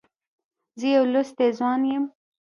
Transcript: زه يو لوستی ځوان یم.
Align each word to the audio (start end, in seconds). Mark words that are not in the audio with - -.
زه 0.79 0.87
يو 0.95 1.03
لوستی 1.13 1.49
ځوان 1.57 1.81
یم. 1.91 2.05